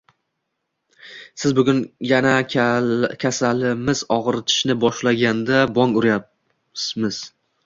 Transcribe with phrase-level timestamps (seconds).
[1.41, 2.31] Biz bugun yana
[3.25, 7.23] kasalimiz og‘ritishni boshlaganda bong uryapmiz.